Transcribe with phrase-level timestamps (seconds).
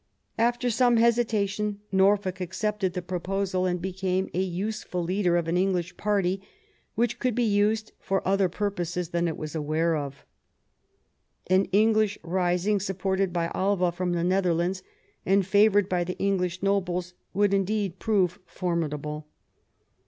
[0.39, 5.95] After some hesitation Norfolk accepted the proposal, arid became a useful leader of an English
[5.95, 6.41] party
[6.95, 10.25] which could be used for other purposes than it was aware of.
[11.51, 14.81] An English rising, supported by Alva from the Netherlands,
[15.23, 19.27] and favoured by the English nobles, would indeed prove formidable.